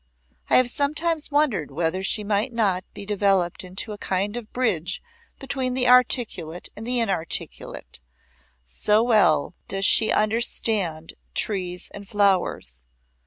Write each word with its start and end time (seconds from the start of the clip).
I 0.49 0.55
have 0.55 0.71
sometimes 0.71 1.29
wondered 1.29 1.69
whether 1.69 2.01
she 2.01 2.23
might 2.23 2.51
not 2.51 2.83
be 2.91 3.05
developed 3.05 3.63
into 3.63 3.91
a 3.93 3.99
kind 3.99 4.35
of 4.35 4.51
bridge 4.51 4.99
between 5.37 5.75
the 5.75 5.87
articulate 5.87 6.69
and 6.75 6.87
the 6.87 6.99
inarticulate, 6.99 7.99
so 8.65 9.03
well 9.03 9.53
does 9.67 9.85
she 9.85 10.11
understand 10.11 11.13
trees 11.35 11.91
and 11.93 12.09
flowers. 12.09 12.81